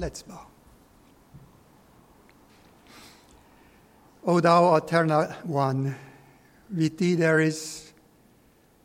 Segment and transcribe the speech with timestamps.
[0.00, 0.46] Let's bow.
[4.24, 5.94] O thou eternal one,
[6.74, 7.92] with thee there is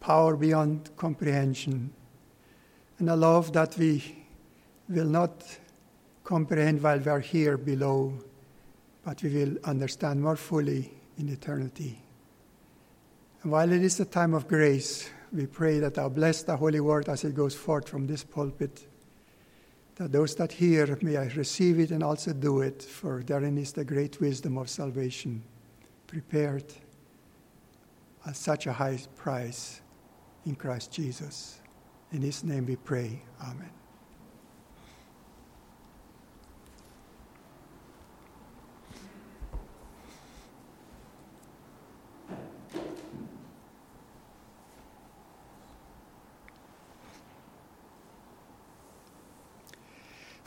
[0.01, 1.93] power beyond comprehension,
[2.99, 4.25] and a love that we
[4.89, 5.31] will not
[6.25, 8.13] comprehend while we are here below,
[9.05, 11.97] but we will understand more fully in eternity.
[13.41, 16.81] And while it is a time of grace, we pray that thou bless the holy
[16.81, 18.85] word as it goes forth from this pulpit,
[19.95, 23.71] that those that hear may I receive it and also do it, for therein is
[23.71, 25.41] the great wisdom of salvation,
[26.07, 26.65] prepared
[28.25, 29.81] at such a high price
[30.45, 31.59] in Christ Jesus.
[32.11, 33.21] In his name we pray.
[33.41, 33.69] Amen.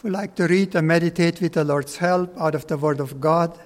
[0.04, 3.20] We like to read and meditate with the Lord's help out of the Word of
[3.20, 3.58] God,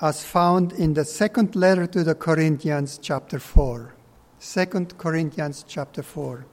[0.00, 3.92] as found in the second letter to the Corinthians, chapter 4.
[4.38, 6.46] 2 Corinthians, chapter 4.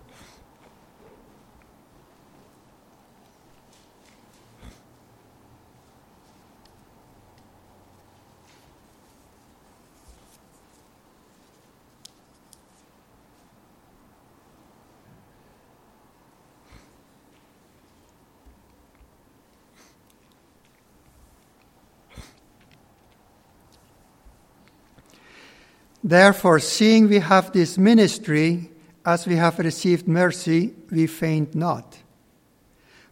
[26.12, 28.70] Therefore, seeing we have this ministry,
[29.06, 32.00] as we have received mercy, we faint not,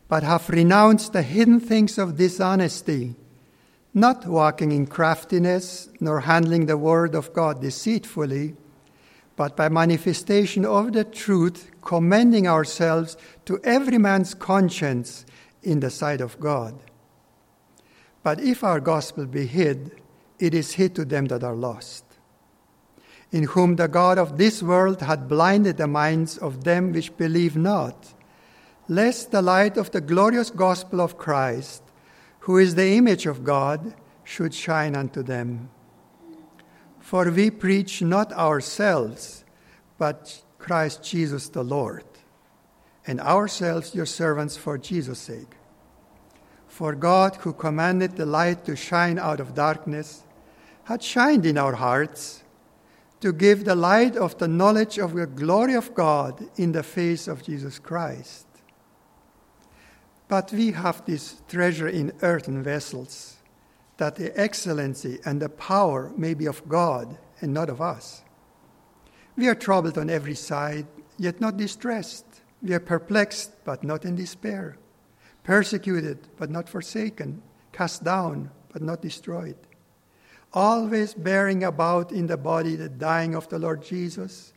[0.09, 3.15] but have renounced the hidden things of dishonesty,
[3.93, 8.57] not walking in craftiness, nor handling the word of God deceitfully,
[9.37, 15.25] but by manifestation of the truth, commending ourselves to every man's conscience
[15.63, 16.77] in the sight of God.
[18.23, 20.01] But if our gospel be hid,
[20.37, 22.03] it is hid to them that are lost
[23.31, 27.55] in whom the God of this world had blinded the minds of them which believe
[27.55, 28.13] not,
[28.87, 31.83] lest the light of the glorious gospel of Christ,
[32.39, 35.69] who is the image of God, should shine unto them.
[36.99, 39.43] For we preach not ourselves,
[39.97, 42.05] but Christ Jesus the Lord,
[43.05, 45.55] and ourselves your servants for Jesus' sake.
[46.67, 50.23] For God, who commanded the light to shine out of darkness,
[50.85, 52.43] had shined in our hearts
[53.21, 57.27] to give the light of the knowledge of the glory of God in the face
[57.27, 58.47] of Jesus Christ.
[60.27, 63.37] But we have this treasure in earthen vessels,
[63.97, 68.23] that the excellency and the power may be of God and not of us.
[69.35, 70.85] We are troubled on every side,
[71.17, 72.25] yet not distressed.
[72.61, 74.77] We are perplexed, but not in despair.
[75.43, 77.41] Persecuted, but not forsaken.
[77.71, 79.57] Cast down, but not destroyed
[80.53, 84.53] always bearing about in the body the dying of the Lord Jesus,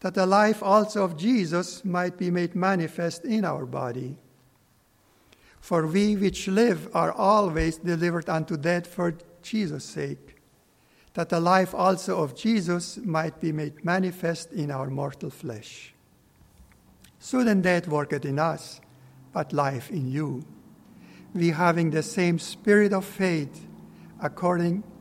[0.00, 4.16] that the life also of Jesus might be made manifest in our body.
[5.60, 10.36] For we which live are always delivered unto death for Jesus' sake,
[11.14, 15.94] that the life also of Jesus might be made manifest in our mortal flesh.
[17.18, 18.80] So then death worketh in us,
[19.32, 20.44] but life in you.
[21.32, 23.66] We having the same spirit of faith,
[24.20, 24.84] according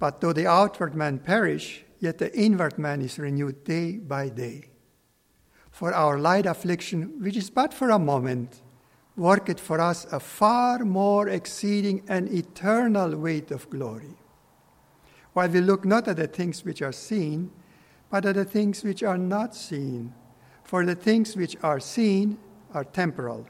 [0.00, 4.70] but though the outward man perish, yet the inward man is renewed day by day.
[5.70, 8.62] For our light affliction, which is but for a moment,
[9.14, 14.16] worketh for us a far more exceeding and eternal weight of glory.
[15.34, 17.52] While we look not at the things which are seen,
[18.10, 20.14] but at the things which are not seen.
[20.64, 22.38] For the things which are seen
[22.72, 23.46] are temporal,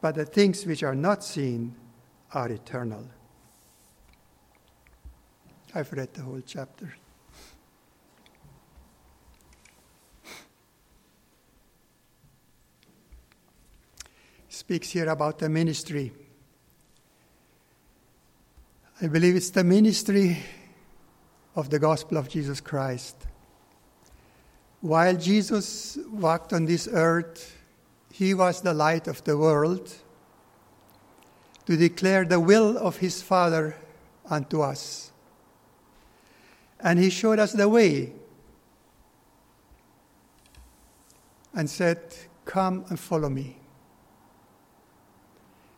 [0.00, 1.76] but the things which are not seen
[2.32, 3.08] are eternal.
[5.74, 6.94] I've read the whole chapter.
[14.48, 16.12] Speaks here about the ministry.
[19.00, 20.38] I believe it's the ministry
[21.54, 23.16] of the gospel of Jesus Christ.
[24.80, 27.56] While Jesus walked on this earth,
[28.12, 29.92] he was the light of the world
[31.66, 33.76] to declare the will of his Father
[34.28, 35.12] unto us.
[36.80, 38.12] And he showed us the way
[41.54, 41.98] and said,
[42.44, 43.58] Come and follow me.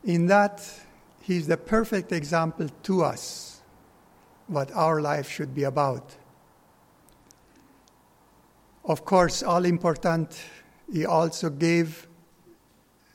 [0.05, 0.63] In that,
[1.23, 3.61] he is the perfect example to us
[4.47, 6.17] what our life should be about.
[8.85, 10.41] Of course, all important,
[10.93, 12.09] he also gave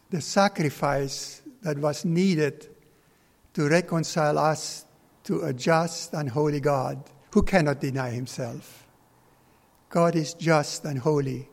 [0.10, 2.68] the sacrifice that was needed
[3.54, 4.86] to reconcile us
[5.24, 7.04] to a just and holy God
[7.36, 8.88] who cannot deny himself.
[9.90, 11.50] God is just and holy,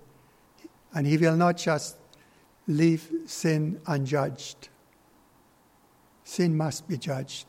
[0.94, 1.96] and he will not just
[2.69, 4.69] leave sin unjudged.
[6.23, 7.49] Sin must be judged,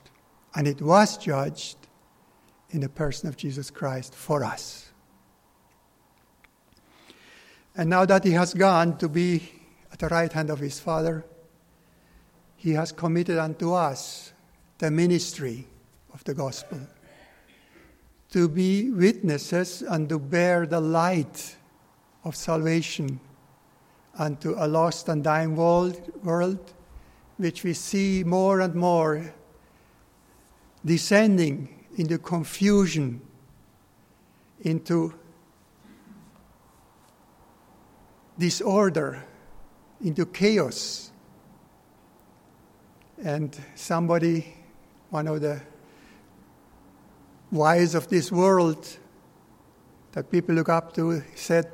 [0.56, 1.78] and it was judged
[2.72, 4.90] in the person of Jesus Christ for us.
[7.76, 9.48] And now that he has gone to be
[9.92, 11.24] at the right hand of his Father,
[12.56, 14.34] he has committed unto us
[14.80, 15.68] the ministry
[16.16, 16.80] of the gospel
[18.34, 21.56] to be witnesses and to bear the light
[22.24, 23.20] of salvation
[24.18, 26.74] unto a lost and dying world, world
[27.38, 29.32] which we see more and more
[30.84, 33.22] descending into confusion,
[34.62, 35.14] into
[38.40, 39.24] disorder,
[40.04, 41.12] into chaos.
[43.24, 44.56] And somebody,
[45.12, 45.62] one of the
[47.54, 48.98] wise of this world
[50.14, 51.68] that people look up to, said,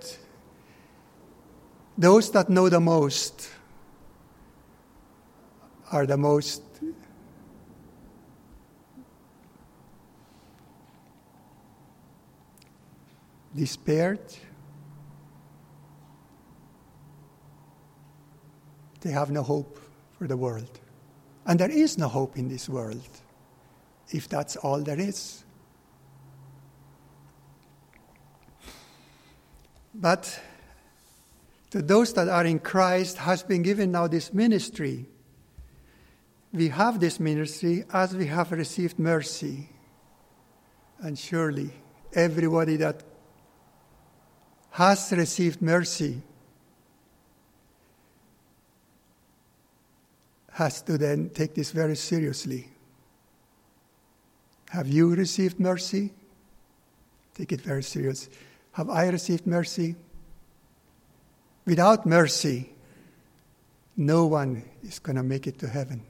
[1.97, 3.49] Those that know the most
[5.91, 6.61] are the most
[13.55, 14.19] despaired
[19.01, 19.79] they have no hope
[20.17, 20.79] for the world.
[21.45, 23.01] And there is no hope in this world
[24.09, 25.43] if that's all there is.
[29.99, 30.39] But
[31.71, 35.05] to those that are in Christ has been given now this ministry.
[36.53, 39.69] We have this ministry as we have received mercy.
[40.99, 41.71] And surely
[42.13, 43.03] everybody that
[44.71, 46.21] has received mercy
[50.53, 52.69] has to then take this very seriously.
[54.69, 56.11] Have you received mercy?
[57.33, 58.29] Take it very serious.
[58.79, 59.97] Have I received mercy?
[61.65, 62.69] Without mercy,
[63.97, 66.01] no one is going to make it to heaven.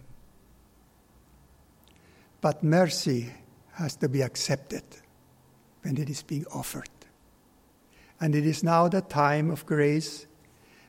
[2.42, 3.32] But mercy
[3.72, 4.84] has to be accepted
[5.82, 6.92] when it is being offered.
[8.22, 10.28] And it is now the time of grace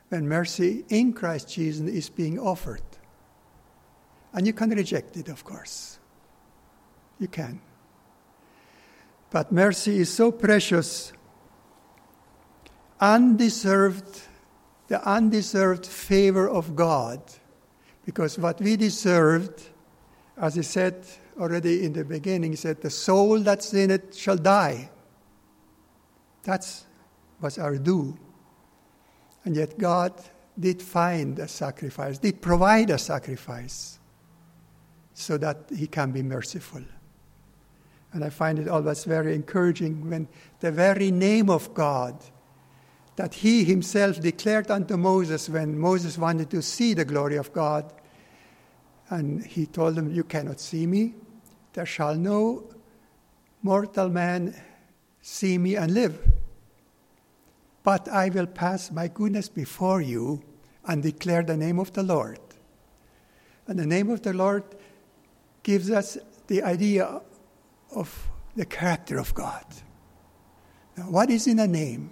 [0.09, 2.83] when mercy in Christ Jesus is being offered.
[4.33, 5.97] And you can reject it, of course.
[7.17, 7.59] You can.
[9.31, 11.13] But mercy is so precious,
[13.01, 14.21] undeserved,
[14.87, 17.19] the undeserved favor of God.
[18.05, 19.61] Because what we deserved,
[20.37, 21.05] as he said
[21.39, 24.89] already in the beginning, he said, the soul that's in it shall die.
[26.43, 26.65] That
[27.41, 28.17] was our due.
[29.43, 30.13] And yet God
[30.59, 33.99] did find a sacrifice, did provide a sacrifice
[35.13, 36.83] so that he can be merciful.
[38.13, 40.27] And I find it always very encouraging when
[40.59, 42.21] the very name of God
[43.15, 47.91] that he himself declared unto Moses when Moses wanted to see the glory of God,
[49.09, 51.13] and he told him, You cannot see me.
[51.73, 52.69] There shall no
[53.61, 54.55] mortal man
[55.21, 56.19] see me and live.
[57.83, 60.41] But I will pass my goodness before you
[60.85, 62.39] and declare the name of the Lord.
[63.67, 64.63] And the name of the Lord
[65.63, 67.21] gives us the idea
[67.95, 69.65] of the character of God.
[70.97, 72.11] Now, what is in a name?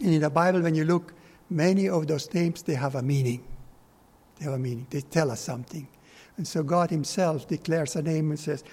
[0.00, 1.14] And in the Bible, when you look,
[1.50, 3.44] many of those names they have a meaning.
[4.38, 4.86] They have a meaning.
[4.90, 5.88] They tell us something.
[6.36, 8.64] And so God Himself declares a name and says,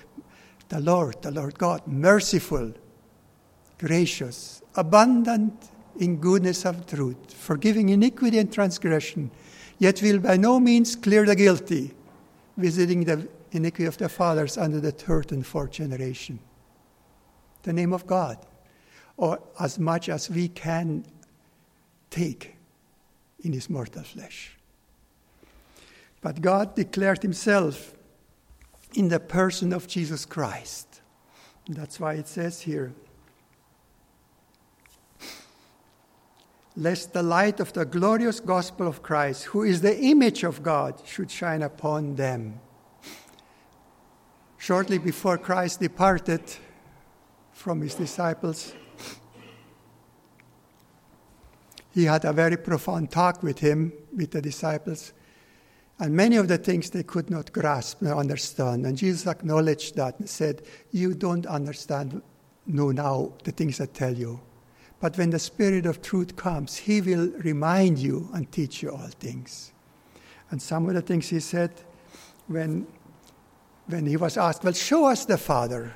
[0.69, 2.73] The Lord, the Lord God, merciful,
[3.77, 9.29] gracious, abundant in goodness of truth, forgiving iniquity and transgression,
[9.77, 11.93] yet will by no means clear the guilty,
[12.57, 16.39] visiting the iniquity of the fathers under the third and fourth generation.
[17.63, 18.37] The name of God,
[19.17, 21.05] or as much as we can
[22.09, 22.55] take
[23.43, 24.57] in his mortal flesh.
[26.21, 27.93] But God declared himself
[28.93, 31.01] in the person of Jesus Christ.
[31.67, 32.93] That's why it says here,
[36.75, 41.01] lest the light of the glorious gospel of Christ, who is the image of God,
[41.05, 42.59] should shine upon them.
[44.57, 46.41] Shortly before Christ departed
[47.51, 48.73] from his disciples,
[51.93, 55.13] he had a very profound talk with him, with the disciples.
[55.99, 58.85] And many of the things they could not grasp or understand.
[58.85, 62.21] And Jesus acknowledged that and said, You don't understand
[62.65, 64.39] no now the things I tell you.
[64.99, 69.09] But when the Spirit of truth comes, He will remind you and teach you all
[69.19, 69.73] things.
[70.49, 71.71] And some of the things He said
[72.47, 72.87] when,
[73.87, 75.93] when He was asked, Well, show us the Father,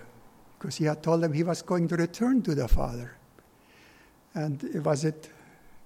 [0.60, 3.16] because He had told them He was going to return to the Father.
[4.34, 5.30] And was it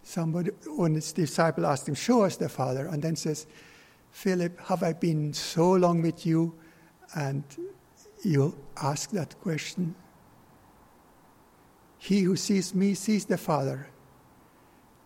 [0.04, 2.88] somebody, one his disciple asked him, Show us the Father.
[2.88, 3.48] And then says,
[4.12, 6.56] Philip, have I been so long with you
[7.16, 7.44] and
[8.24, 9.96] you ask that question?
[11.98, 13.88] He who sees me sees the Father.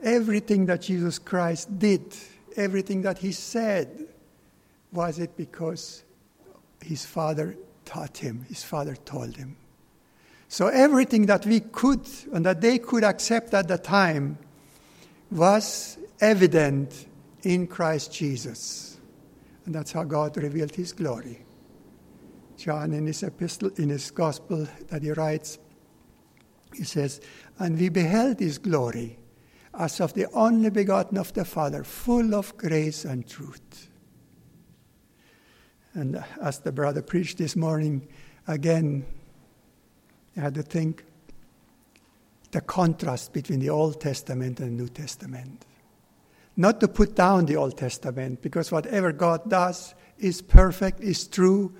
[0.01, 2.15] Everything that Jesus Christ did,
[2.55, 4.07] everything that he said,
[4.91, 6.03] was it because
[6.83, 9.57] his Father taught him, his Father told him.
[10.47, 14.37] So everything that we could and that they could accept at the time
[15.33, 17.07] was evident
[17.43, 18.97] in Christ Jesus.
[19.65, 21.45] And that's how God revealed his glory.
[22.57, 25.57] John, in his epistle, in his gospel that he writes,
[26.73, 27.21] he says,
[27.59, 29.17] And we beheld his glory
[29.77, 33.89] as of the only begotten of the Father, full of grace and truth.
[35.93, 38.07] And as the brother preached this morning,
[38.47, 39.05] again,
[40.35, 41.05] I had to think
[42.53, 45.65] the contrast between the Old Testament and the New Testament.
[46.55, 51.73] Not to put down the Old Testament, because whatever God does is perfect, is true.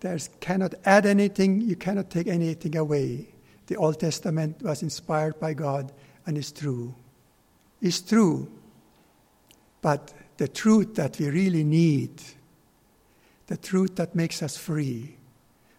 [0.00, 3.28] There cannot add anything, you cannot take anything away.
[3.66, 5.92] The Old Testament was inspired by God
[6.26, 6.94] and is true.
[7.80, 8.52] Is true.
[9.80, 12.20] But the truth that we really need,
[13.46, 15.16] the truth that makes us free,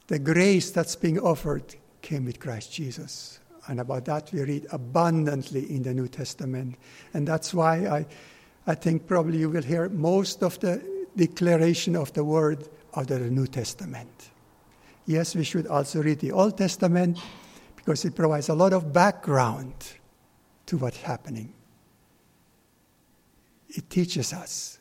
[0.07, 3.39] the grace that's being offered came with Christ Jesus.
[3.67, 6.75] And about that we read abundantly in the New Testament.
[7.13, 8.05] And that's why I,
[8.67, 10.83] I think probably you will hear most of the
[11.15, 14.29] declaration of the word of the New Testament.
[15.05, 17.19] Yes, we should also read the Old Testament
[17.75, 19.73] because it provides a lot of background
[20.65, 21.53] to what's happening.
[23.69, 24.79] It teaches us.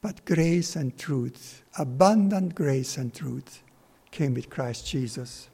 [0.00, 3.62] But grace and truth, abundant grace and truth,
[4.10, 5.48] came with Christ Jesus.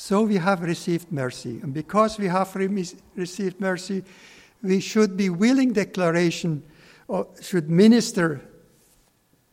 [0.00, 1.58] So we have received mercy.
[1.60, 2.86] And because we have re-
[3.16, 4.04] received mercy,
[4.62, 6.62] we should be willing declaration
[7.08, 8.40] or should minister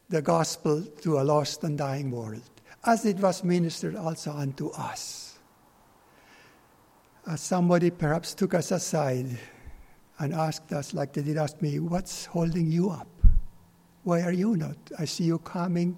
[0.10, 2.44] the gospel to a lost and dying world,
[2.86, 5.40] as it was ministered also unto us.
[7.26, 9.40] As somebody perhaps took us aside
[10.20, 13.10] and asked us, like they did ask me, What's holding you up?
[14.04, 14.78] Why are you not?
[15.00, 15.98] I see you coming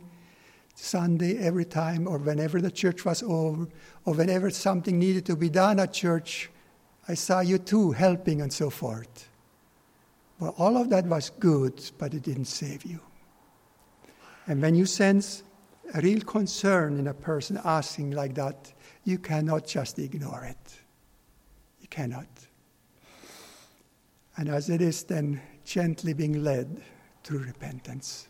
[0.79, 3.67] Sunday every time, or whenever the church was over,
[4.05, 6.51] or whenever something needed to be done at church,
[7.07, 9.27] I saw you too helping and so forth.
[10.39, 13.00] Well, all of that was good, but it didn't save you.
[14.46, 15.41] And when you sense
[15.96, 18.72] a real concern in a person asking like that,
[19.03, 20.75] you cannot just ignore it.
[21.81, 22.27] You cannot.
[24.38, 26.84] And as it is, then gently being led
[27.24, 28.26] through repentance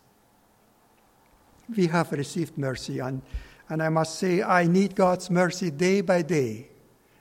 [1.75, 2.99] we have received mercy.
[2.99, 3.21] And,
[3.69, 6.69] and I must say, I need God's mercy day by day.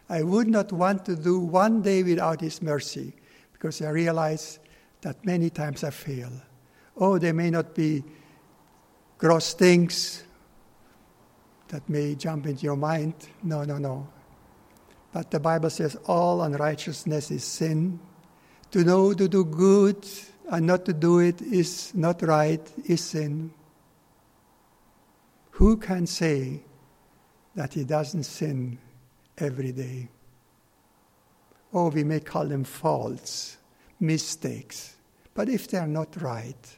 [0.09, 3.13] I would not want to do one day without His mercy
[3.53, 4.59] because I realize
[5.01, 6.31] that many times I fail.
[6.97, 8.05] Oh, there may not be
[9.19, 10.23] gross things
[11.69, 13.15] that may jump into your mind.
[13.43, 14.09] No, no, no.
[15.13, 17.99] But the Bible says all unrighteousness is sin.
[18.71, 20.07] To know to do good
[20.51, 23.51] and not to do it is not right, is sin.
[25.57, 26.61] Who can say
[27.55, 28.77] that he doesn't sin
[29.39, 30.11] every day?
[31.73, 33.57] Oh, we may call them faults,
[33.99, 34.97] mistakes.
[35.33, 36.77] But if they are not right,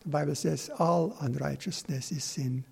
[0.00, 2.64] the Bible says all unrighteousness is sin.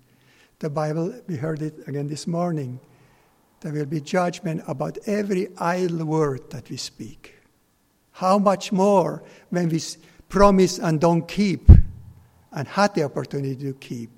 [0.59, 2.77] The Bible, we heard it again this morning,
[3.61, 7.33] there will be judgment about every idle word that we speak.
[8.11, 9.81] How much more when we
[10.27, 11.69] promise and don't keep
[12.51, 14.09] and had the opportunity to keep?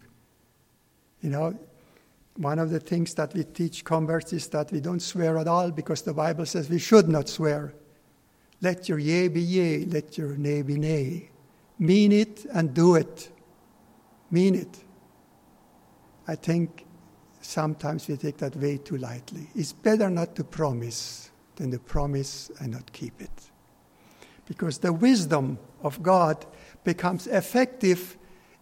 [1.21, 1.59] You know,
[2.35, 5.71] one of the things that we teach converts is that we don't swear at all
[5.71, 7.73] because the Bible says we should not swear.
[8.61, 11.29] Let your yea be yea, let your nay be nay.
[11.79, 13.29] Mean it and do it.
[14.31, 14.77] Mean it.
[16.27, 16.85] I think
[17.41, 19.49] sometimes we take that way too lightly.
[19.55, 23.51] It's better not to promise than to promise and not keep it.
[24.45, 26.45] Because the wisdom of God
[26.83, 28.16] becomes effective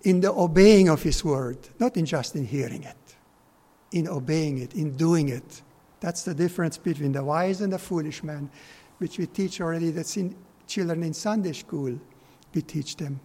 [0.05, 2.95] in the obeying of His word, not in just in hearing it.
[3.91, 5.61] in obeying it, in doing it.
[6.01, 8.49] That's the difference between the wise and the foolish man,
[8.97, 9.91] which we teach already.
[9.91, 10.35] That's in
[10.67, 11.97] children in Sunday school.
[12.53, 13.19] We teach them.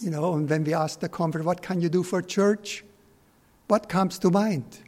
[0.00, 2.84] You know, and when we ask the convert, what can you do for church?
[3.66, 4.78] What comes to mind?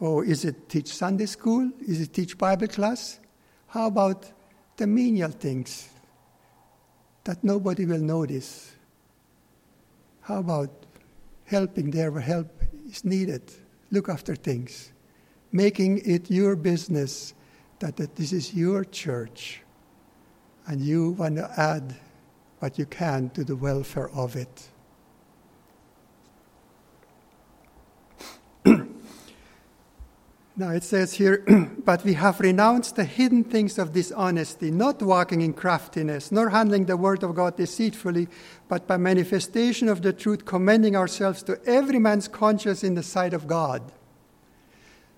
[0.00, 1.70] Oh, is it teach Sunday school?
[1.80, 3.18] Is it teach Bible class?
[3.68, 4.30] How about
[4.76, 5.88] the menial things
[7.24, 8.75] that nobody will notice?
[10.26, 10.70] How about
[11.44, 12.50] helping there where help
[12.84, 13.42] is needed?
[13.92, 14.90] Look after things.
[15.52, 17.32] Making it your business
[17.78, 19.60] that, that this is your church
[20.66, 21.94] and you want to add
[22.58, 24.68] what you can to the welfare of it.
[30.58, 31.44] Now it says here,
[31.84, 36.86] but we have renounced the hidden things of dishonesty, not walking in craftiness, nor handling
[36.86, 38.26] the word of God deceitfully,
[38.66, 43.34] but by manifestation of the truth, commending ourselves to every man's conscience in the sight
[43.34, 43.92] of God.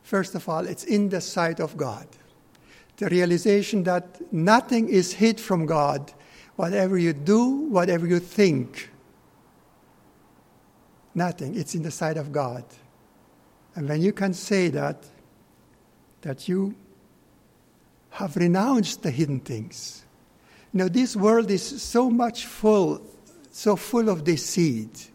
[0.02, 2.09] First of all, it's in the sight of God.
[2.97, 6.12] The realization that nothing is hid from God,
[6.57, 8.90] whatever you do, whatever you think.
[11.14, 11.57] Nothing.
[11.57, 12.64] It's in the sight of God.
[13.76, 15.04] And when you can say that,
[16.22, 16.75] that you
[18.10, 20.04] have renounced the hidden things.
[20.72, 23.02] Know, this world is so much full,
[23.50, 25.10] so full of deceit.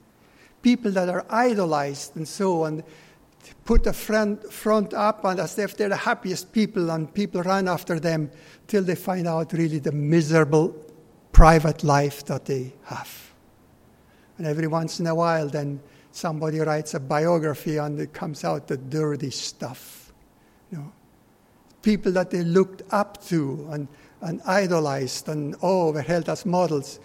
[0.62, 2.84] People that are idolized and so on
[3.66, 7.68] put a front, front up and as if they're the happiest people, and people run
[7.68, 8.32] after them
[8.68, 10.76] till they find out really the miserable
[11.32, 13.34] private life that they have.
[14.38, 15.80] And every once in a while, then
[16.12, 20.03] somebody writes a biography and it comes out the dirty stuff.
[20.74, 20.92] Know,
[21.84, 23.88] people that they looked up to and,
[24.22, 27.00] and idolized and oh, were held as models.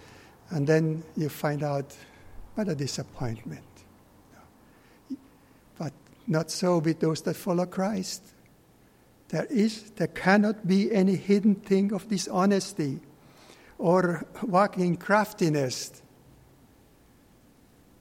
[0.50, 1.94] And then you find out
[2.54, 3.60] what a disappointment.
[5.78, 5.92] But
[6.26, 8.22] not so with those that follow Christ.
[9.28, 13.00] There is, there cannot be any hidden thing of dishonesty
[13.76, 16.00] or walking in craftiness.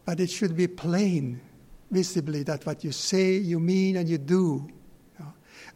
[0.05, 1.41] But it should be plain,
[1.91, 4.71] visibly, that what you say, you mean, and you do.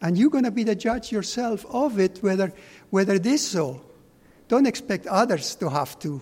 [0.02, 2.52] And you're going to be the judge yourself of it, whether,
[2.90, 3.82] whether it is so.
[4.48, 6.22] Don't expect others to have to.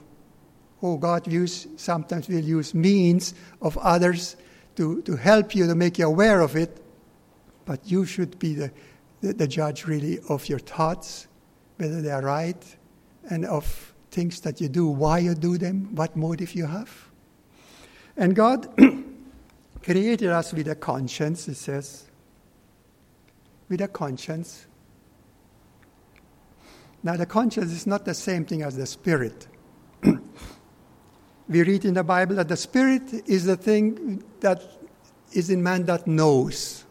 [0.84, 4.36] Oh, God use, sometimes will use means of others
[4.76, 6.82] to, to help you, to make you aware of it,
[7.66, 8.72] but you should be the,
[9.22, 11.28] the, the judge really of your thoughts,
[11.78, 12.64] whether they are right,
[13.30, 17.10] and of things that you do, why you do them, what motive you have.
[18.16, 18.68] And God
[19.84, 22.09] created us with a conscience, it says.
[23.70, 24.66] With a conscience.
[27.02, 29.48] Now, the conscience is not the same thing as the spirit.
[31.50, 34.62] we read in the Bible that the Spirit is the thing that
[35.34, 36.86] is in man that knows.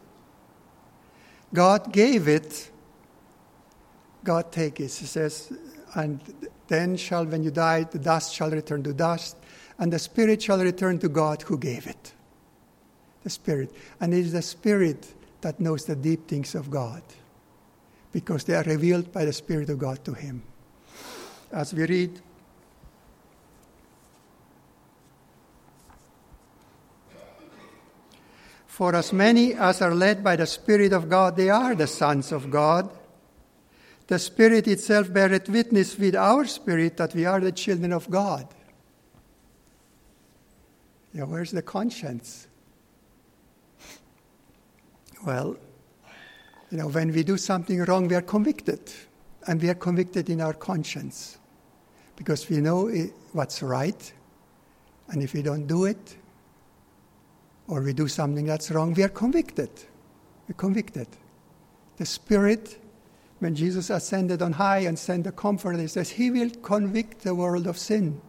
[1.53, 2.69] God gave it,
[4.23, 4.91] God take it.
[4.93, 5.51] He says,
[5.95, 6.19] and
[6.67, 9.37] then shall, when you die, the dust shall return to dust,
[9.79, 12.13] and the Spirit shall return to God who gave it.
[13.23, 13.71] The Spirit.
[13.99, 17.03] And it is the Spirit that knows the deep things of God,
[18.11, 20.43] because they are revealed by the Spirit of God to him.
[21.51, 22.21] As we read
[28.79, 32.31] For as many as are led by the Spirit of God, they are the sons
[32.31, 32.89] of God.
[34.07, 38.47] The Spirit itself beareth witness with our spirit that we are the children of God.
[41.13, 42.47] Yeah, where's the conscience?
[45.25, 45.57] Well,
[46.71, 48.79] you know, when we do something wrong, we are convicted.
[49.47, 51.37] And we are convicted in our conscience
[52.15, 52.89] because we know
[53.31, 54.13] what's right.
[55.09, 56.15] And if we don't do it,
[57.67, 59.69] or we do something that's wrong, we are convicted.
[60.47, 61.07] We're convicted.
[61.97, 62.79] The Spirit,
[63.39, 67.35] when Jesus ascended on high and sent the Comforter, he says, He will convict the
[67.35, 68.21] world of sin.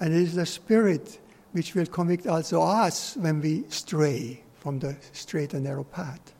[0.00, 1.18] And it is the Spirit
[1.52, 6.34] which will convict also us when we stray from the straight and narrow path.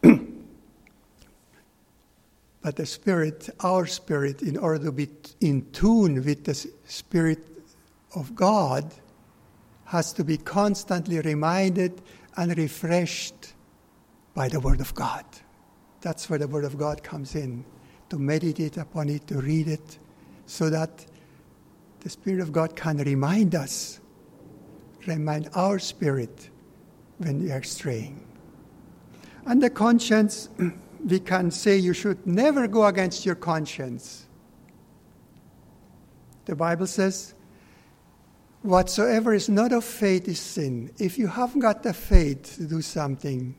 [2.62, 5.08] but the Spirit, our Spirit, in order to be
[5.40, 7.44] in tune with the Spirit
[8.14, 8.94] of God,
[9.86, 12.00] has to be constantly reminded
[12.36, 13.54] and refreshed
[14.32, 15.24] by the Word of God.
[16.00, 17.64] That's where the Word of God comes in
[18.10, 19.98] to meditate upon it, to read it,
[20.46, 21.04] so that
[22.02, 23.98] the Spirit of God can remind us,
[25.06, 26.50] remind our spirit
[27.18, 28.24] when we are straying.
[29.46, 30.48] And the conscience,
[31.04, 34.26] we can say you should never go against your conscience.
[36.44, 37.34] The Bible says,
[38.62, 40.92] Whatsoever is not of faith is sin.
[40.98, 43.56] If you haven't got the faith to do something,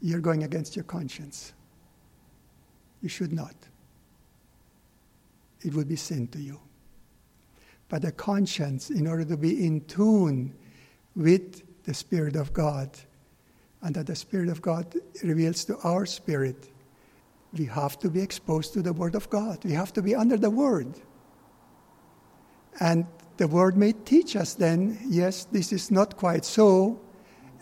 [0.00, 1.52] you're going against your conscience.
[3.02, 3.54] You should not.
[5.62, 6.60] It would be sin to you.
[7.88, 10.54] But the conscience, in order to be in tune
[11.18, 12.90] with the Spirit of God,
[13.82, 16.70] and that the Spirit of God reveals to our spirit,
[17.52, 19.64] we have to be exposed to the Word of God.
[19.64, 20.94] We have to be under the Word.
[22.78, 23.04] And
[23.36, 27.00] the Word may teach us then, yes, this is not quite so,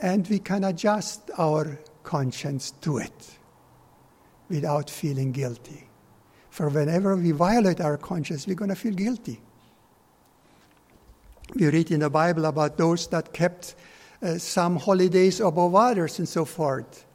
[0.03, 3.38] and we can adjust our conscience to it
[4.51, 5.88] without feeling guilty.
[6.51, 9.40] For whenever we violate our conscience, we're going to feel guilty.
[11.55, 13.75] We read in the Bible about those that kept
[14.23, 17.07] uh, some holidays above others and so forth.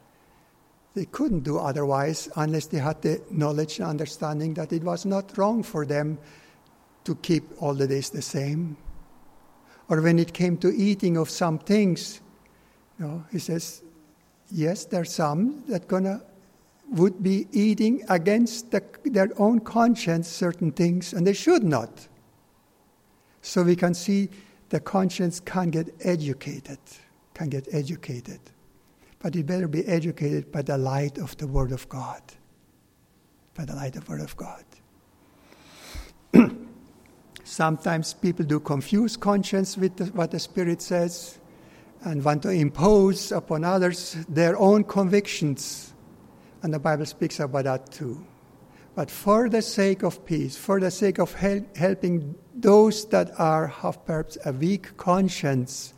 [0.94, 5.36] They couldn't do otherwise unless they had the knowledge and understanding that it was not
[5.38, 6.18] wrong for them
[7.04, 8.76] to keep all the days the same.
[9.88, 12.20] Or when it came to eating of some things,
[12.98, 13.82] you know, he says,
[14.50, 16.22] yes, there are some that gonna
[16.90, 22.08] would be eating against the, their own conscience certain things, and they should not.
[23.42, 24.30] So we can see
[24.70, 26.78] the conscience can get educated,
[27.34, 28.40] can get educated.
[29.18, 32.22] But it better be educated by the light of the Word of God.
[33.54, 34.64] By the light of the Word of God.
[37.44, 41.38] Sometimes people do confuse conscience with the, what the Spirit says
[42.04, 45.92] and want to impose upon others their own convictions.
[46.62, 48.24] And the Bible speaks about that too.
[48.94, 53.68] But for the sake of peace, for the sake of hel- helping those that are
[53.68, 55.94] have perhaps a weak conscience,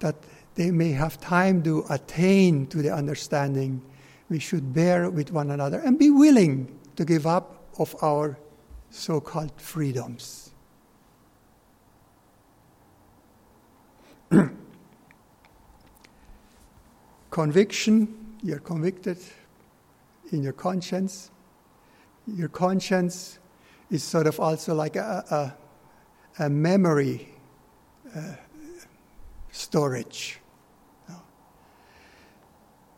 [0.00, 0.16] that
[0.54, 3.80] they may have time to attain to the understanding,
[4.28, 8.38] we should bear with one another and be willing to give up of our
[8.90, 10.50] so called freedoms.
[17.30, 19.18] Conviction, you're convicted
[20.32, 21.30] in your conscience.
[22.34, 23.38] Your conscience
[23.90, 25.54] is sort of also like a,
[26.38, 27.34] a, a memory
[28.14, 28.34] uh,
[29.50, 30.40] storage.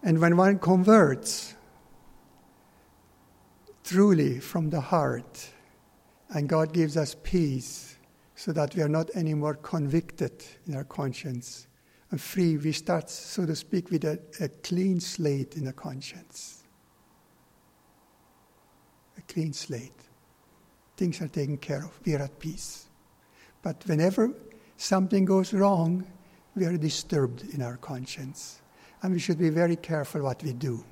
[0.02, 1.54] And when one converts
[3.84, 5.48] truly from the heart,
[6.30, 7.96] and God gives us peace
[8.34, 10.32] so that we are not anymore convicted
[10.66, 11.66] in our conscience
[12.10, 12.56] and free.
[12.56, 16.59] We start, so to speak, with a, a clean slate in the conscience.
[19.30, 19.92] Clean slate.
[20.96, 21.98] Things are taken care of.
[22.04, 22.88] We are at peace.
[23.62, 24.32] But whenever
[24.76, 26.04] something goes wrong,
[26.56, 28.60] we are disturbed in our conscience.
[29.02, 30.84] And we should be very careful what we do.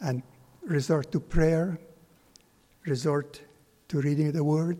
[0.00, 0.22] And
[0.62, 1.78] resort to prayer,
[2.86, 3.40] resort
[3.88, 4.78] to reading the Word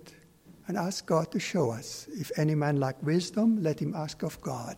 [0.69, 2.07] and ask God to show us.
[2.13, 4.77] If any man lack wisdom, let him ask of God,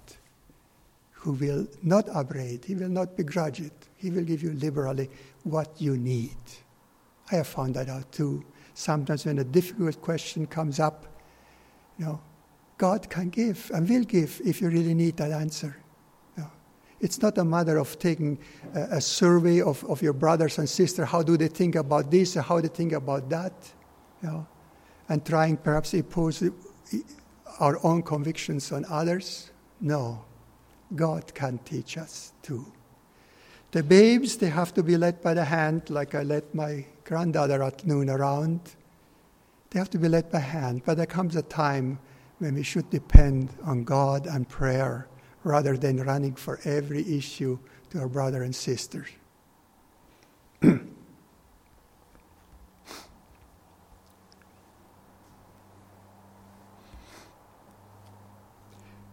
[1.10, 5.10] who will not upbraid, he will not begrudge it, he will give you liberally
[5.42, 6.36] what you need.
[7.32, 8.44] I have found that out too.
[8.74, 11.06] Sometimes when a difficult question comes up,
[11.98, 12.20] you know,
[12.78, 15.76] God can give and will give if you really need that answer.
[17.00, 18.38] It's not a matter of taking
[18.76, 21.08] a, a survey of, of your brothers and sisters.
[21.08, 22.36] How do they think about this?
[22.36, 23.52] Or how do they think about that?
[24.22, 24.46] you know,
[25.08, 26.42] and trying perhaps to impose
[27.58, 29.50] our own convictions on others.
[29.80, 30.24] No,
[30.94, 32.64] God can teach us too.
[33.72, 37.62] The babes, they have to be led by the hand, like I led my granddaughter
[37.62, 38.60] at noon around.
[39.70, 41.98] They have to be led by hand, but there comes a time
[42.38, 45.08] when we should depend on God and prayer
[45.44, 47.58] rather than running for every issue
[47.90, 49.08] to our brother and sisters.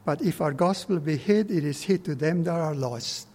[0.10, 3.28] But if our gospel be hid, it is hid to them that are lost,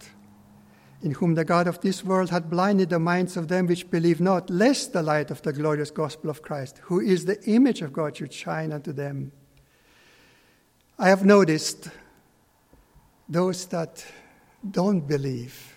[1.05, 4.23] in whom the God of this world hath blinded the minds of them which believe
[4.23, 7.93] not, lest the light of the glorious gospel of Christ, who is the image of
[7.93, 9.31] God, should shine unto them.
[10.99, 11.91] I have noticed
[13.29, 14.03] those that
[14.71, 15.77] don't believe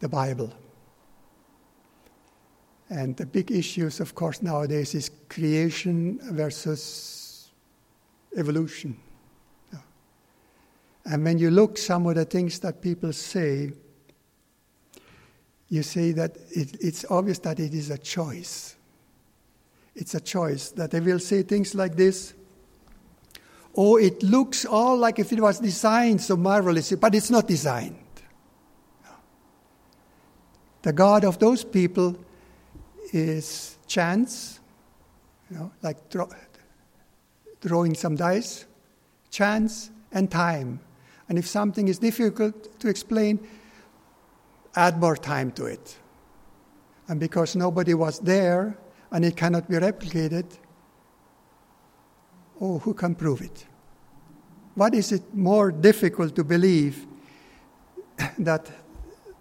[0.00, 0.52] the Bible.
[2.90, 7.48] And the big issues, of course, nowadays is creation versus
[8.36, 8.96] evolution.
[11.04, 13.72] And when you look some of the things that people say,
[15.68, 18.76] you see that it, it's obvious that it is a choice.
[19.94, 22.34] It's a choice that they will say things like this.
[23.76, 27.98] Oh, it looks all like if it was designed so marvelously, but it's not designed.
[30.82, 32.16] The God of those people
[33.12, 34.60] is chance,
[35.50, 35.96] you know, like
[37.60, 38.66] throwing some dice,
[39.30, 40.80] chance and time.
[41.28, 43.46] And if something is difficult to explain,
[44.76, 45.96] add more time to it.
[47.08, 48.76] And because nobody was there
[49.10, 50.44] and it cannot be replicated,
[52.60, 53.66] oh, who can prove it?
[54.74, 57.06] What is it more difficult to believe
[58.38, 58.70] that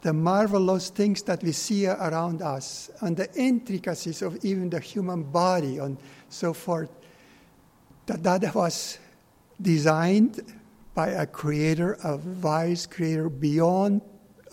[0.02, 5.24] the marvelous things that we see around us and the intricacies of even the human
[5.24, 5.98] body and
[6.30, 6.89] so forth,
[8.06, 9.00] that that was
[9.62, 10.41] designed
[10.94, 14.02] by a creator, a wise creator beyond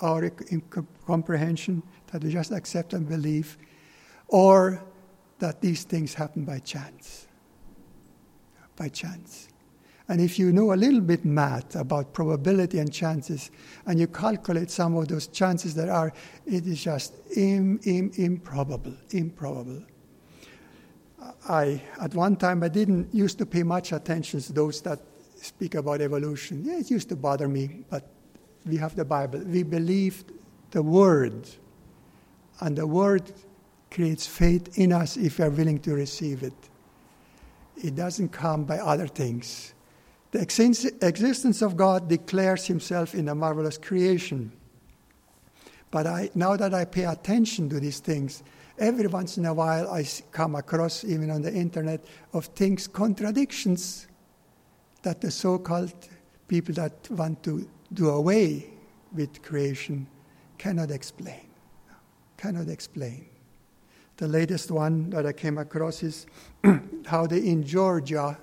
[0.00, 0.31] our
[1.07, 3.59] comprehension, that we just accept and believe,
[4.29, 4.83] or
[5.38, 7.26] that these things happen by chance.
[8.76, 9.48] By chance.
[10.09, 13.50] And if you know a little bit math about probability and chances,
[13.87, 16.12] and you calculate some of those chances that are,
[16.46, 19.83] it is just Im, Im, improbable, improbable.
[21.48, 25.00] I, at one time, I didn't used to pay much attention to those that
[25.40, 26.64] speak about evolution.
[26.64, 28.09] Yeah, it used to bother me, but
[28.66, 29.40] we have the Bible.
[29.40, 30.24] We believe
[30.70, 31.48] the Word,
[32.61, 33.33] and the Word
[33.90, 36.53] creates faith in us if we are willing to receive it.
[37.83, 39.74] It doesn't come by other things.
[40.33, 44.53] The existence of God declares Himself in a marvelous creation.
[45.90, 48.44] But I, now that I pay attention to these things,
[48.79, 54.07] every once in a while I come across, even on the internet, of things, contradictions
[55.02, 55.94] that the so called
[56.48, 58.70] people that want to do away
[59.14, 60.06] with creation
[60.58, 61.48] cannot explain.
[62.36, 63.26] Cannot explain.
[64.16, 66.26] The latest one that I came across is
[67.06, 68.36] how they in Georgia,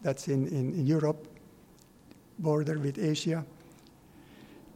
[0.00, 1.28] that's in, in, in Europe,
[2.38, 3.44] border with Asia,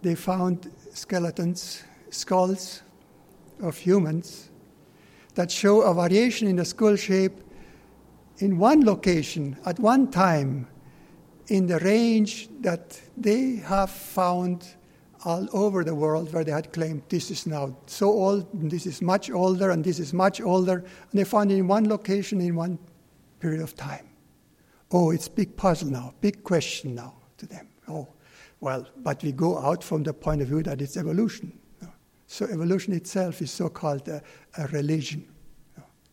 [0.02, 2.82] they found skeletons, skulls
[3.60, 4.50] of humans
[5.34, 7.32] that show a variation in the skull shape
[8.38, 10.66] in one location at one time
[11.48, 14.66] in the range that they have found
[15.24, 19.02] all over the world where they had claimed this is now so old, this is
[19.02, 22.54] much older, and this is much older, and they found it in one location in
[22.54, 22.78] one
[23.40, 24.08] period of time.
[24.92, 27.68] Oh, it's big puzzle now, big question now to them.
[27.88, 28.08] Oh,
[28.60, 31.58] well, but we go out from the point of view that it's evolution.
[32.28, 34.22] So evolution itself is so-called a,
[34.58, 35.26] a religion.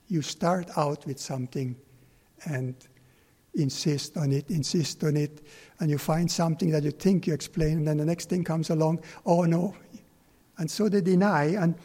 [0.07, 1.75] You start out with something,
[2.45, 2.75] and
[3.55, 5.45] insist on it, insist on it,
[5.79, 8.69] and you find something that you think you explain, and then the next thing comes
[8.69, 9.75] along, oh no.
[10.57, 11.75] And so they deny and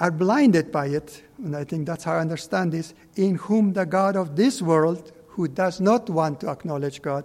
[0.00, 3.86] are blinded by it, and I think that's how I understand this, in whom the
[3.86, 7.24] God of this world, who does not want to acknowledge God,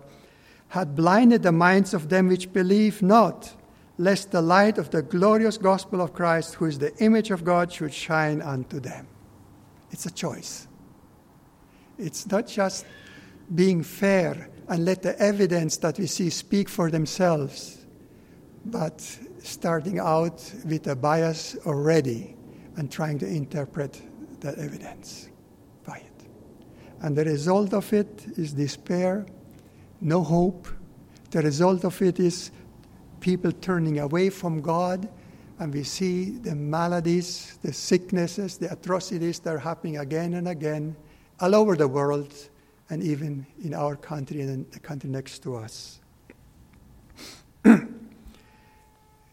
[0.70, 3.54] had blinded the minds of them which believe not,
[3.98, 7.72] lest the light of the glorious gospel of Christ, who is the image of God,
[7.72, 9.08] should shine unto them.
[9.92, 10.68] It's a choice.
[11.98, 12.86] It's not just
[13.54, 17.86] being fair and let the evidence that we see speak for themselves,
[18.66, 19.02] but
[19.40, 22.36] starting out with a bias already
[22.76, 24.02] and trying to interpret
[24.42, 25.30] that evidence
[25.86, 26.28] by it.
[27.02, 29.26] And the result of it is despair,
[30.02, 30.68] no hope.
[31.32, 32.52] The result of it is
[33.20, 35.08] people turning away from God,
[35.60, 40.96] and we see the maladies, the sicknesses, the atrocities that are happening again and again
[41.40, 42.34] all over the world
[42.90, 46.00] and even in our country and the country next to us.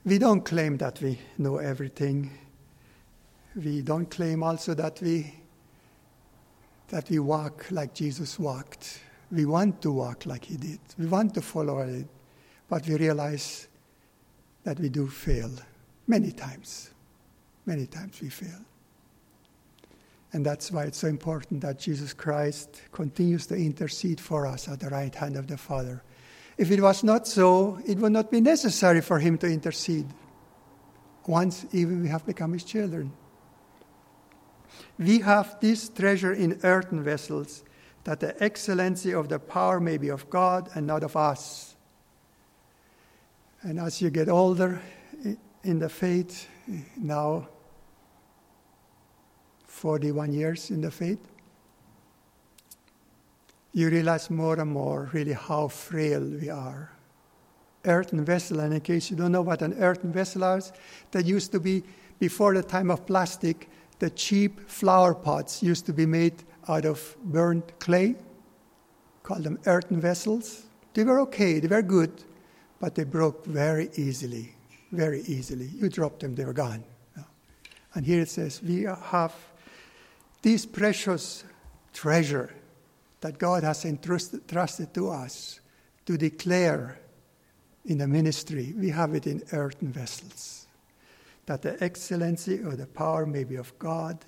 [0.05, 2.31] we don't claim that we know everything.
[3.55, 5.35] We don't claim also that we
[6.89, 9.01] that we walk like Jesus walked.
[9.33, 10.81] We want to walk like he did.
[10.99, 12.07] We want to follow it,
[12.69, 13.69] but we realize
[14.65, 15.51] that we do fail
[16.07, 16.91] many times.
[17.67, 18.61] Many times we fail.
[20.35, 24.81] And that's why it's so important that Jesus Christ continues to intercede for us at
[24.81, 26.03] the right hand of the Father.
[26.59, 30.07] If it was not so, it would not be necessary for him to intercede
[31.29, 33.13] once even we have become his children.
[34.99, 37.63] We have this treasure in earthen vessels,
[38.03, 41.77] that the excellency of the power may be of God and not of us.
[43.63, 44.83] And as you get older
[45.63, 46.49] in the faith,
[46.97, 47.49] now
[49.85, 51.19] 41 years in the faith,
[53.75, 56.91] you realize more and more really how frail we are.
[57.85, 60.73] Earthen vessel, and in case you don't know what an earthen vessel is,
[61.11, 61.83] that used to be,
[62.19, 63.69] before the time of plastic,
[63.99, 68.15] the cheap flower pots used to be made out of burnt clay,
[69.23, 70.63] called them earthen vessels.
[70.95, 72.25] They were okay, they were good,
[72.81, 74.55] but they broke very easily,
[74.93, 75.67] very easily.
[75.79, 76.85] You dropped them, they were gone.
[77.93, 79.35] And here it says, We have
[80.45, 81.43] this precious
[81.95, 82.55] treasure
[83.23, 84.47] that God has entrusted
[84.95, 85.61] to us
[86.05, 87.01] to declare
[87.87, 90.67] in the ministry, we have it in earthen vessels,
[91.47, 94.23] that the excellency or the power may be of God,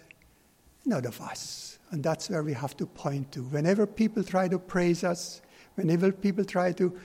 [0.87, 1.79] not of us.
[1.91, 3.43] And that's where we have to point to.
[3.43, 5.43] Whenever people try to praise us,
[5.75, 6.99] whenever people try to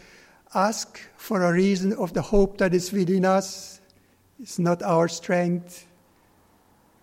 [0.56, 3.82] ask for a reason of the hope that is within us,
[4.40, 5.86] it's not our strength.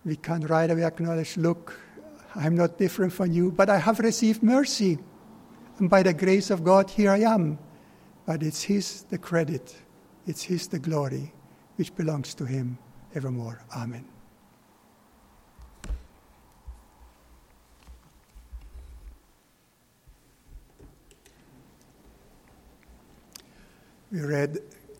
[0.03, 1.79] We can right away acknowledge, look,
[2.39, 4.97] I'm not different from you, but I have received mercy.
[5.77, 7.59] And by the grace of God, here I am.
[8.25, 9.75] But it's His the credit,
[10.25, 11.33] it's His the glory,
[11.75, 12.77] which belongs to Him
[13.13, 13.61] evermore.
[13.75, 14.05] Amen.
[24.11, 24.59] We read,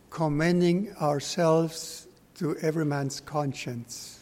[0.10, 4.18] commending ourselves to every man's conscience.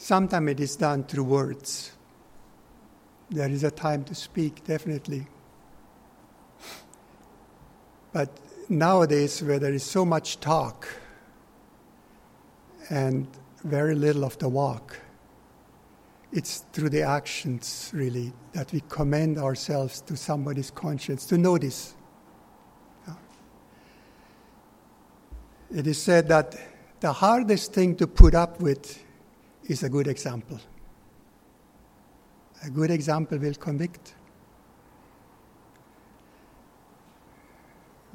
[0.00, 1.92] Sometimes it is done through words.
[3.28, 5.26] There is a time to speak, definitely.
[8.10, 8.30] But
[8.70, 10.88] nowadays, where there is so much talk
[12.88, 13.28] and
[13.62, 14.98] very little of the walk,
[16.32, 21.94] it's through the actions, really, that we commend ourselves to somebody's conscience to notice
[25.72, 26.56] It is said that
[26.98, 29.04] the hardest thing to put up with
[29.70, 30.58] is a good example.
[32.64, 34.14] A good example will convict.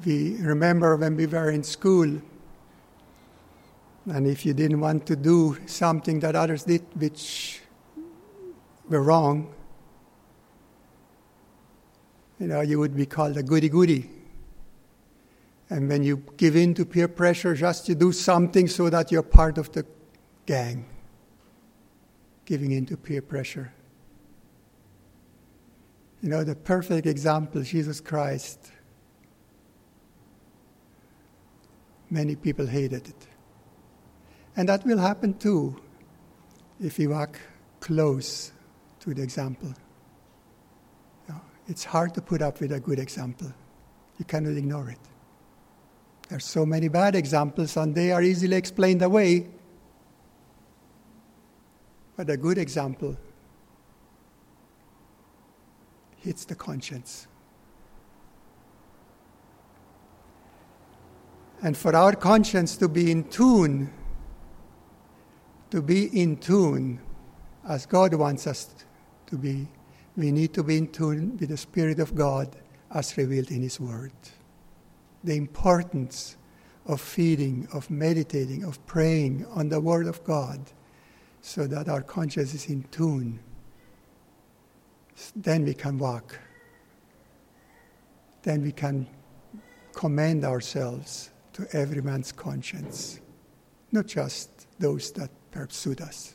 [0.04, 2.20] We remember when we were in school,
[4.04, 7.62] and if you didn't want to do something that others did which
[8.90, 9.54] were wrong,
[12.38, 14.10] you know, you would be called a goody goody.
[15.70, 19.22] And when you give in to peer pressure, just to do something so that you're
[19.22, 19.86] part of the
[20.44, 20.84] gang,
[22.46, 23.72] giving in to peer pressure.
[26.22, 28.72] You know, the perfect example, Jesus Christ.
[32.08, 33.26] Many people hated it.
[34.56, 35.76] And that will happen too
[36.80, 37.38] if you walk
[37.80, 38.52] close
[39.00, 39.74] to the example.
[41.28, 43.52] You know, it's hard to put up with a good example.
[44.18, 44.98] You cannot ignore it.
[46.28, 49.48] There are so many bad examples, and they are easily explained away.
[52.16, 53.16] But a good example
[56.16, 57.28] hits the conscience.
[61.62, 63.92] And for our conscience to be in tune,
[65.70, 67.00] to be in tune
[67.68, 68.74] as God wants us
[69.26, 69.68] to be,
[70.16, 72.56] we need to be in tune with the Spirit of God
[72.90, 74.12] as revealed in His Word
[75.24, 76.36] the importance
[76.86, 80.60] of feeding, of meditating, of praying on the Word of God
[81.46, 83.38] so that our conscience is in tune.
[85.36, 86.36] Then we can walk.
[88.42, 89.06] Then we can
[89.92, 93.20] commend ourselves to every man's conscience,
[93.92, 96.34] not just those that perhaps suit us.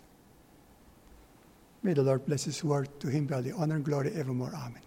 [1.83, 2.87] May the Lord bless His word.
[3.01, 4.53] To Him be all the honor and glory evermore.
[4.55, 4.81] Amen.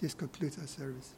[0.00, 1.14] This concludes our service.